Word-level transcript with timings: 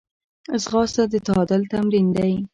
ځغاسته 0.63 1.03
د 1.11 1.13
تعادل 1.27 1.61
تمرین 1.71 2.07
دی 2.15 2.33